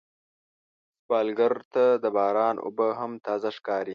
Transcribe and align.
سوالګر 1.03 1.53
ته 1.73 1.83
د 2.03 2.05
باران 2.15 2.55
اوبه 2.65 2.87
هم 2.99 3.11
تازه 3.25 3.49
ښکاري 3.57 3.89